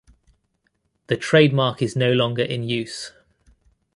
The 1.09 1.15
trademark 1.15 1.79
is 1.83 1.95
no 1.95 2.11
longer 2.11 2.41
in 2.41 2.63
use. 2.63 3.11